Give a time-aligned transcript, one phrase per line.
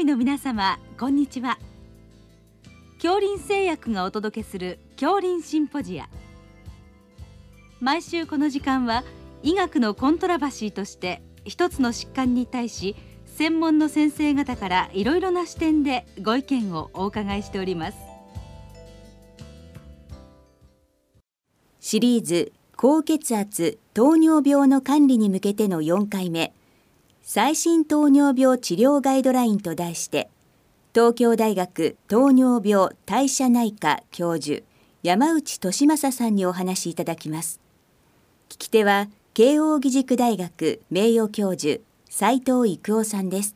[0.00, 1.58] 医の皆様こんにちは。
[2.94, 6.08] 恐林製薬がお届けする恐林シンポジア。
[7.80, 9.04] 毎週この時間は
[9.42, 12.96] 医学のコントラバシーとして一つの疾患に対し
[13.26, 17.98] 専門の先生方からいろいろな視点でご意見をお伺いしております。
[21.78, 26.54] シリーズ高血圧糖尿病の管理に向けての4回目。
[27.32, 30.28] 最新糖尿病治療ガイドラインと題して
[30.92, 34.64] 東京大学糖尿病代謝内科教授
[35.04, 37.60] 山内俊正さんにお話しいただきます。
[38.48, 43.54] 聞き手は慶應義塾大学名誉教授斉藤育夫さんです。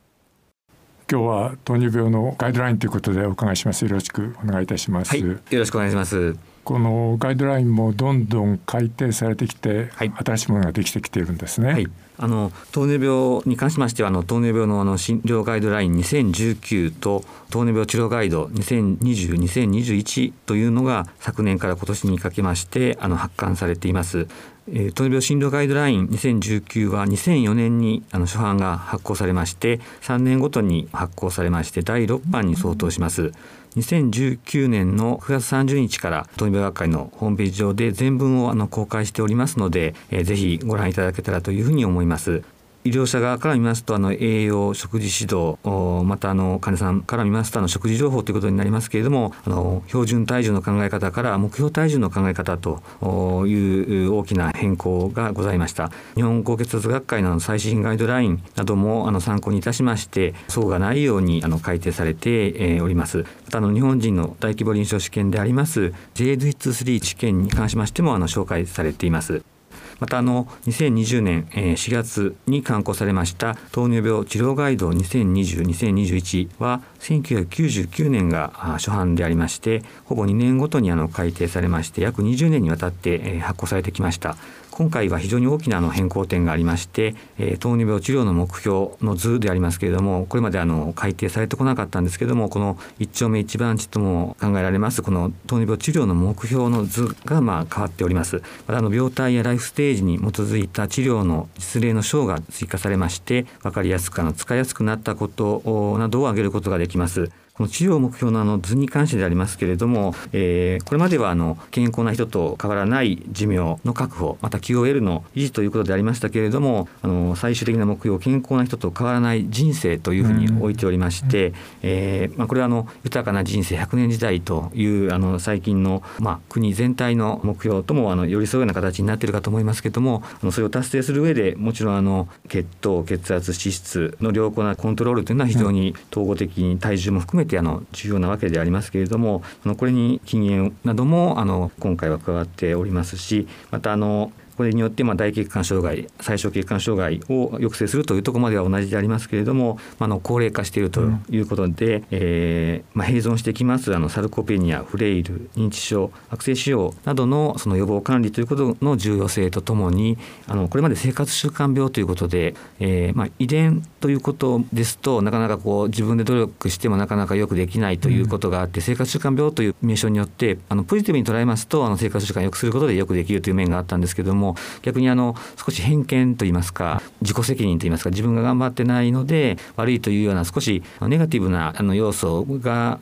[1.11, 3.83] 今日は糖尿病のガイドラインということでお伺いします。
[3.83, 11.71] よろしくお願いいたします、はい、よろしくお願いしますこのガイドラインもどんどん改定されてきて、はい、新しいものができてきているんですね。
[11.71, 24.27] はいあの糖尿病に関しましてはあの糖尿病のあの診療ガイドライン2019と糖尿病治療ガイド2020-2021というのが昨年から今年にかけましてあの発刊されています。
[24.67, 33.33] えー、糖尿病診療ガイドライン2019は2004年にあの初版が発行されまして3年ごとに発行されまして第6版に相当します。
[33.75, 42.43] 2019年の9月30日から糖尿病学会のホームページ上で全文をあの公開しておりますので、えー、ぜひご覧いただけたらというふうに思います。
[42.85, 45.57] 医療者側から見ますとあの栄養食事指導
[46.05, 55.91] またあの患者さんから見ますとあの食事情報ということになりますけれどもあの標準体重の考え方から目標体重の考え方という大きな変更がございました。
[56.13, 63.17] 日本高血圧学会の最新ガイドラインなどもあの参考にいたしまして層がないようにあの改定されております。
[63.17, 69.54] またあの日本人の大規模臨床試験であります JD23 試験に関しましてもあの紹介されています。
[69.99, 84.37] またあの2020年4月に刊行されました糖尿病治療ガイド2020-2021は1999年が初版でありましてほぼ2年ごとにあの改定されまして約20年にわたって発行されてきました。
[84.75, 98.41] 今回は非常に大きなあの変更点がありまして、え、糖尿病治療の目標の図でありますけれどもこれまであの改定されてこなかったんですけどもこの一丁目一番地とも考えられますこの糖尿病治療の目標の図がまあ変わっております。
[98.67, 107.31] またあの病態やライフステージに基づいた治療の実例の章が追加されまして分かりやすくあの使いやすくなったことなどを挙げることができます。
[107.55, 139.43] この治療目標のあの図に関してでありますけれども、えー、これまではあの健康な人と変わらない寿命の確保また QOL の維持ということでありましたけれどもあの最終的な目標健康な人と変わらない人生というふうに置いておりまして、うん、えー、まあ、これはあの豊かな人生100年時代というあの最近の、まあ、国全体の目標ともあの寄り添うような形になっているかと思いますけれどもあのそれを達成する上でもちろんあの血糖血圧脂質の良好なコントロールというのは非常に統合的に体重も含めてあの重要なわけでありますけれども
[139.77, 160.17] これに禁煙などもあの今回は加わっておりますしまたあのこれによってまあ大血管障害最小血管障害を抑制するというところまでは同じでありますけれども、まあ、の高齢化しているということで、うん、えー、まあ、併存してきますあのサルコペニアフレイル認知症悪性腫瘍などのその予防管理ということの重要性とともに
[160.47, 182.99] あのこれまで生活習慣病ということで、えー、まあ、遺伝ということですとなかなかこう自分で努力してもなかなかよくできないということがあって、うん、生活習慣病という名称によってあのポジティブに捉えますとあの生活習慣を良くすることでよくできるという面があったんですけどもも逆にあの少し偏見といいますか自己責任といいますか自分が頑張ってないので悪いというような少しネガティブなあの要素が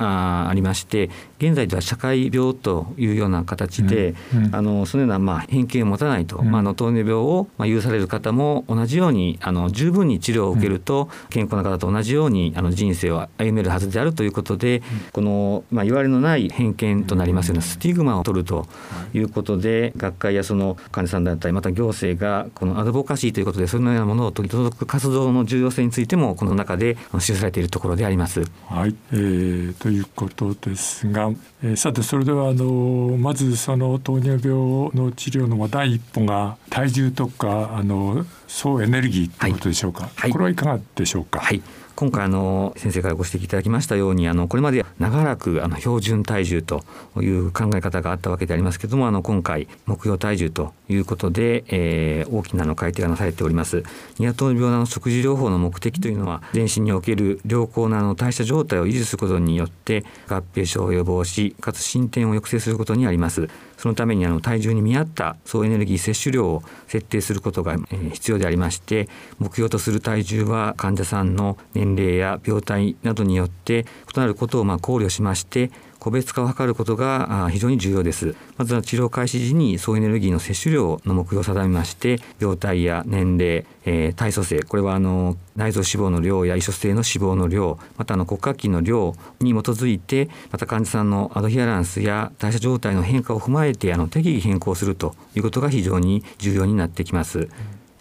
[0.50, 1.09] ありまして
[1.46, 18.68] 現在では社会病というような形で、うんうん、あのそのようなまあ偏見を持たないと、うん、まあ、の糖尿病をまあ有される方も同じようにあの十分に治療を受けると、健康な方と同じようにあの人生を歩めるはずであるということで、この、まあ、言われのない偏見となりますようなスティグマを取ると
[19.13, 19.24] い。
[19.24, 28.44] うことで、学会やその患者さん団体また行政がこのアドボカシーということでそのようなものを取り届く活動の重要性についてもこの中で記されているところであります。
[28.68, 31.31] はい、えー、ということですが、
[31.63, 34.53] えー、さてそれではあのまずその糖尿病
[34.94, 41.39] の治療の第一歩が体重とかあの総エネルギーということでしょうか、はい、これはいかがでしょうか？
[41.39, 41.62] はい
[41.95, 46.84] 今回あの先生からご指摘いただきましたようにあのこれまで長らくあの標準体重と
[47.18, 53.84] いう考え方があったわけでありますけどもあの今回目標体重ということで、えー、大きなの改定がなされております。
[54.18, 63.50] ニワトリ病の食事療法の目的というのは全身における良好なの代謝状態を維持することによって合併症を予防しかつ進展を抑制することにあります。
[63.83, 67.77] そのためにあの体重に見合った総エネルギー摂取量を設定することが
[68.13, 69.09] 必要でありまして
[69.39, 73.85] 目標とする体重は患者さんの年年齢や病態などによって
[74.15, 97.48] 異なることをま考慮しまして個別化を図ることが非常に重要ですまずは治療開始時に総エネルギーの摂取量の目標を定めまして病態や年齢、えー、体組成これはあの内臓脂肪の量や異所性の脂肪の量またあの骨格筋の量に基づいてまた患者さんのアドヒアランスや代謝状態の変化を踏まえてあの適宜変更するということが非常に重要になってきます。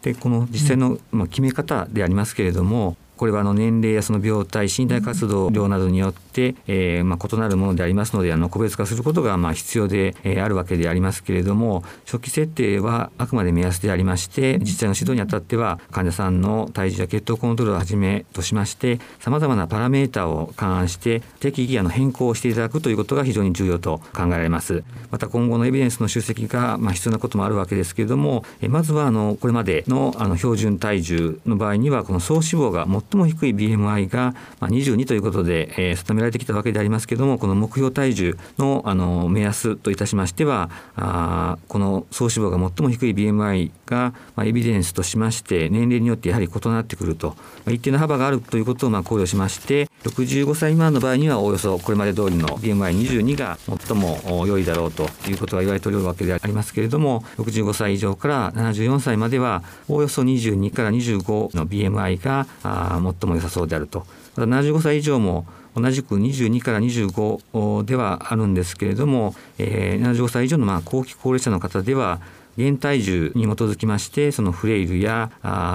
[0.03, 24.83] でこの実際の、まあ、決め方でありますけれどもこれはあの年齢やその病態身体活動量などによって、えー、まあ異なるものでありますのであの個別化することがまあ必要で、えー、あるわけでありますけれども初期設定はあくまで目安でありまして実際の指導にあたっては患者さんの体重や血糖コントロールをはじめとしましてさまざまなパラメータを勘案して適宜あの変更していただくということが非常に重要と考えられます。
[25.13, 47.35] また今後のエビデンスの集積がまあ必要なこともあるわけですけれども、えー、まずはあのこれまでのあの標準体重の場合にはこの総脂肪が最も低い BMI が22ということで、えー、定められてきたわけでありますけれどもこの目標体重のあの目安といたしましてはあこの総脂肪が最も低い BMI が、まあ、エビデンスとしまして年齢によってやはり異なってくると、ま
[47.69, 64.07] あ、一定の幅があるということをまあ考慮しまして65歳未満の場合にはおおよそこれまで通りの BMI22 が最も良いだろうということが言われておるわけでありますけれども65歳以上から74歳まではおおよそ22から25の BMI があ最も良さそうであると。
[64.37, 72.21] また75歳以上も同じく22から25ではあるんですけれども、えー、75歳以上のまあ後期高齢者の方では
[72.57, 75.31] 現体重に基づきましてそのフレイルや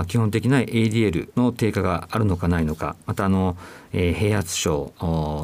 [0.07, 3.57] 基本的な ADL の低下があるのかないのかまたあの、
[3.93, 4.93] えー、平圧症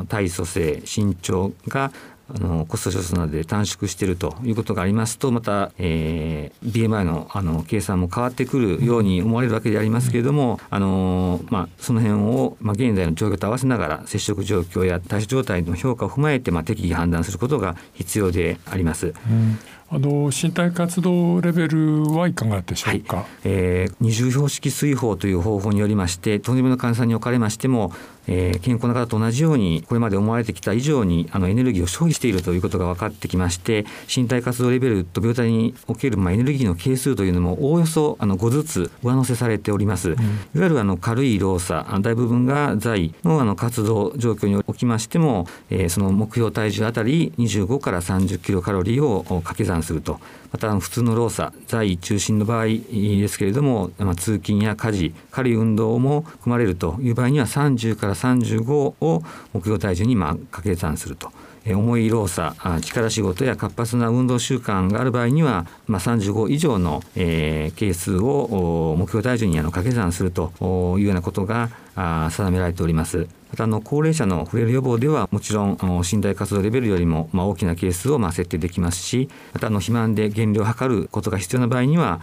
[0.09, 1.91] 体組成身長が
[2.29, 19.07] あのコスト調査などで短縮しているということがありますとまた、えー、BMI のあの計算も変わってくるように思われるわけでありますけれども、あのまあ、その辺を、まあ、現在の状況と合わせながら接触状況や対処状態の評価を踏まえて、まあ、適宜判断することが必要であります。
[19.07, 19.59] うん
[19.93, 27.93] あの身体活動レベルはいかがでしょうか、はい、えー、二重標識水法という方法によりまして糖尿病の患者さんにおかれましても
[28.27, 50.19] えー、健康な方と同じようにこれまで思われてきた以上にあのエネルギーを消費しているということが分かってきまして身体活動レベルと病態における、まあ、エネルギーの係数というのもおおよそあの5ずつ上乗せされております、うん、いわゆるあの軽い労作大部分が在のあの活動状況におきましても、えー、その目標体重あたり25から30キロカロリーを掛け算すると
[50.51, 61.31] また普通の労作在位中心の場合ですけれども、まあ、通勤や家事軽い運動も含まれるという場合には30から35を目標体重にまあ掛け算すると。
[61.65, 70.51] 重い労作力仕事や活発な運動習慣がある場合には、まあ、35以上の、えー、係数を目標体重にあの掛け算すると
[70.99, 73.27] いうようなことが定められております。
[73.53, 75.77] またあの高齢者のフレイル予防ではもちろん
[76.11, 82.19] 身体活動レベルよりもまあ大きなケースをまあ設定できますしまたあの肥満で減量を図ることが必要な場合には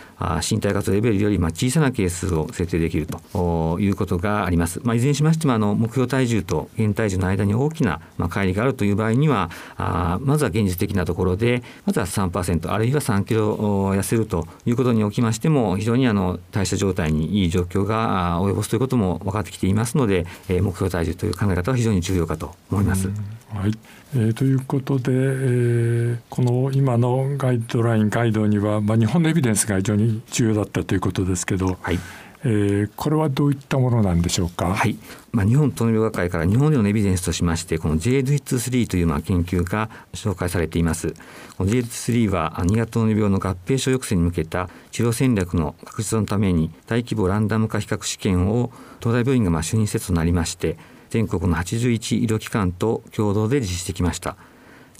[0.48, 4.80] 身体活動レベルよりまあ小さなケースを設定できるということがあります。
[4.82, 13.54] まあ、いずれにしましてもあの目標体重と現体重の間に大きなまあ乖離があるという場合にはあまずは現実的なところでまずは3%あるいは3キロ
[13.90, 23.08] 痩せるということにおきましても非常にあの代謝状態にいい状況が及ぼすということも分かってきていますので、えー、目標体重という考え方は非常に重要かと思います。
[23.52, 23.72] はい、
[24.14, 31.98] えー、ということで、えー、この今のガイドラインガイドには、まあ、日本のエビデンスが非常に重要だったということですけど、はい
[32.42, 34.72] えー、これはどういったものなんでしょうか？
[34.72, 34.96] はい、
[35.32, 41.12] まあ、日本糖尿病学会から日本でのエビデンスとしましてこの JD3 というまあ研究が紹介されています。
[41.58, 50.78] この JD3 は2型糖尿病の合併症抑制に向けた治療戦略の確実のために大規模ランダム化比較試験を東大病院がまあ主任施設となりまして
[51.10, 54.36] 全国の81医療機関と共同で実施してきました。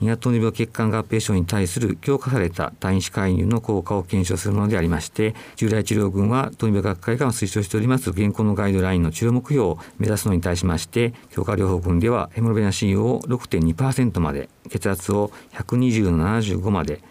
[0.01, 17.03] 2型糖尿病血管合併症に対する強化された単位子介入の効果を検証するものでありまして従来治療群は糖尿病学会が推奨しております現行のガイドラインの治療目標を目指すのに対しまして強化療法群ではヘモロベナ C を6.2%まで血圧を120の75まで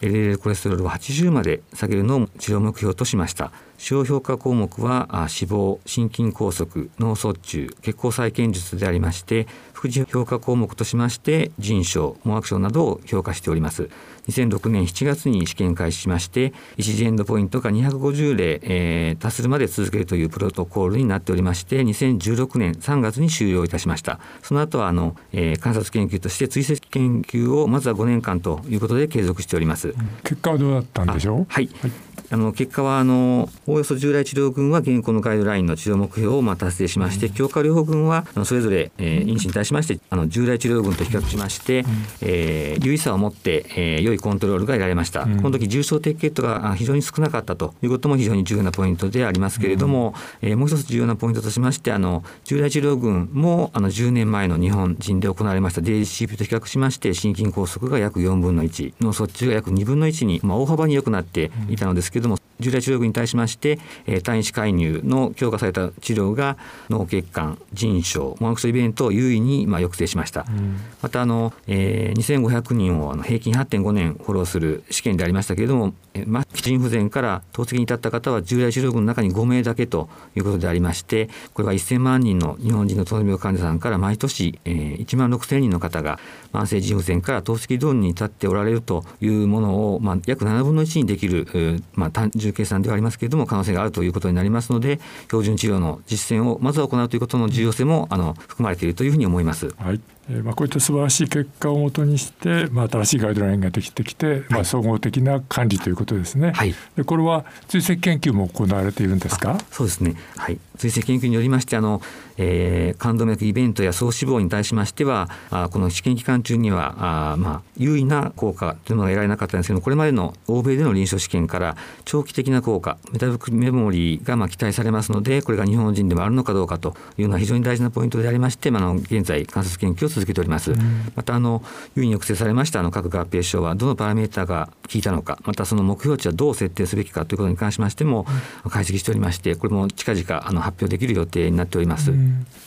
[0.00, 3.52] LDL コレステロールを80まで下げるのを治療目標としました。
[3.78, 13.90] 使用評価項目は脂肪心筋梗塞脳卒中血行再建術でありまして副次評価項目としまして腎症網膜症などを評価しております。
[14.28, 24.18] 2006年7月に試験開始しまして一次エンドポイントが250例、えー、達するまで続けるというプロトコールになっておりまして2016年3月に終了いたしました。
[24.42, 31.46] その後はあの、えー、観察研究として追跡研究をまずは5年間ということで継続しております、結果はどうだったんでしょう？
[31.48, 31.92] はい、はい、
[32.30, 41.84] あの結果はあのおおよそ従来治療群は現行のガイドラインの治療目標をまあ達成しまして、強化療法群はあのそれぞれ、えー、因子に対しましてあの従来治療群と比較しまして、
[42.20, 66.56] えー、有意差を持って、えー、良いコントロールが得られました、この時重症低血糖が非常に少なかったということも非常に重要なポイントでありますけれども、えー、もう一つ重要なポイントとしましてあの従来治療群もあの10年前の日本人で行われました DHCP と比較しまして心筋梗塞が約4分の1脳卒中が約2分の1に、まあ、大幅に良くなっていたのですけれども従来治療群に対しまして、えー、単一介入の強化された治療が
[66.88, 86.18] 脳血管腎症モノクソイベントを優位にまあ抑制しました、うん、またあの、えー、2500人をあの平均8.5年フォローする試験でありましたけれども末期腎不全から透析に至った方は従来治療群の中に5名だけということでありましてこれは1000万人の日本人の糖尿病患者さんから毎年、えー、1万6000人の方が
[86.52, 99.68] 慢性腎不全から透析導入に至っておられるというものを、まあ、約7分の1にできる、まあ、単純重計算ではありますけれども可能性があるということになりますので標準治療の実践をまずは行うということの重要性もあの含まれているというふうに思います。
[99.78, 106.52] はいえまあ、こういった素晴らしい結果をもとにして、まあ、新しいガイドラインができてきて、まあ、総合的な管理ということですね。
[106.52, 109.58] はい、でこれは追跡研究も行われているんですか？
[109.70, 112.02] そうですね、はい、追跡研究によりましてあの、
[112.38, 130.72] えー、冠動脈イベントや総死亡に対しましてはあこの試験期間中にはあ、まあ、優位な効果というのが得られなかったんですけどこれまでの欧米での臨床試験から長期的な効果メタボクメモリーがまあ期待されますのでこれが日本人でもあるのかどうかというのは非常に大事なポイントでありまして、まあ、の現在観察研究を続けております。
[131.14, 131.62] またあの
[131.94, 138.26] 優位に抑制されましたあの各合併症はどのパラメータが効いたのかまたその目標値はどう設定すべきかということに関しましても
[138.68, 142.12] 解析しておりましてこれも近々あの発表できる予定になっております。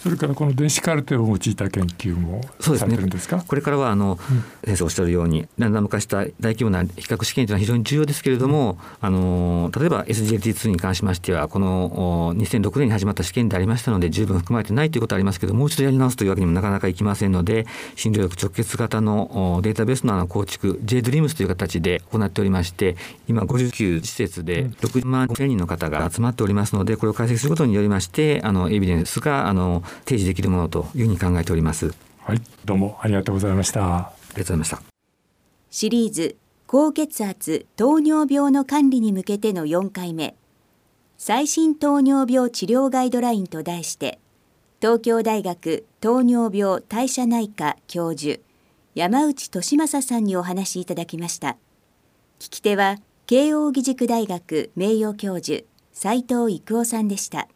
[0.04, 22.96] それからこの電子カルテを用いた研究もされてるんですね、これからはあの、うん、先生おっしゃるようにランダム化した大規模な比較試験というのは非常に重要ですけれども、うん、あの例えば SGLT2 に関しましてはこの2006年に始まった試験でありましたので十分含まれてないということはありますけどもう一度やり直すというわけにもなかなかいきませんので診療力直結型のデータベースの構築 JDREAMS という形で行っておりまして
[23.28, 31.94] 今59施設で6万5000人の方が集まっておりますのでこれを解析することによりましてあのエビデンスがあの提示できるものというふうに考えております。
[32.20, 32.42] はい。
[32.66, 33.82] どうもありがとうございました。
[33.82, 34.82] ありがとうございました。
[35.72, 36.38] シリーズ
[36.68, 40.36] 高血圧糖尿病の管理に向けての4回目。
[41.22, 44.20] 最新糖尿病治療ガイドラインと題して
[44.80, 48.40] 東京大学糖尿病代謝内科教授
[48.96, 51.58] 山内俊正さんにお話しいただきました
[52.40, 52.96] 聞き手は
[53.28, 57.50] 慶應義塾大学名誉教授斉藤育夫さんでした。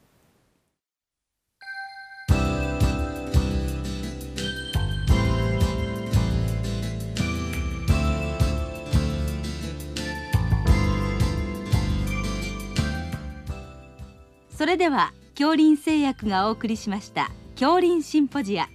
[14.52, 18.68] それでは恐林製薬がお送りしました恐林シンポジア。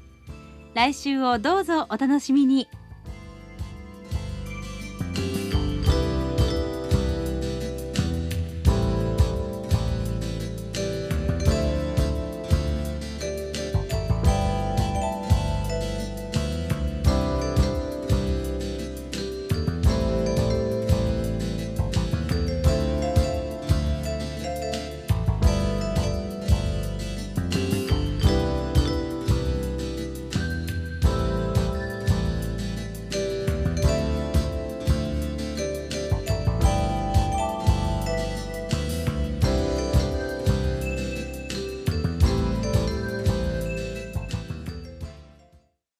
[0.74, 2.66] 来週をどうぞお楽しみに。